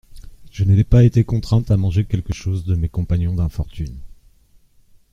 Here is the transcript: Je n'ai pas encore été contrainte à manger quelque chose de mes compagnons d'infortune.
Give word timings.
Je 0.51 0.63
n'ai 0.63 0.83
pas 0.83 0.97
encore 0.97 1.05
été 1.05 1.23
contrainte 1.23 1.69
à 1.69 1.77
manger 1.77 2.05
quelque 2.05 2.33
chose 2.33 2.65
de 2.65 2.73
mes 2.73 2.89
compagnons 2.89 3.35
d'infortune. 3.35 3.99